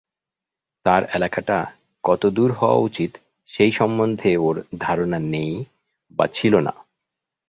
তার 0.85 1.01
এলাকাটা 1.13 1.57
কতদূর 2.03 2.49
হওয়া 2.51 2.77
উচিত 2.79 3.11
সেই 3.49 3.71
সম্বন্ধে 3.71 4.31
ওর 4.37 4.55
ধারণা 4.79 5.19
নেই 5.33 5.53
বা 6.11 6.25
ছিল 6.27 6.53
না। 6.59 6.73